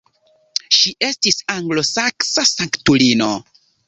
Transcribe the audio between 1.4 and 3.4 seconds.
anglosaksa sanktulino.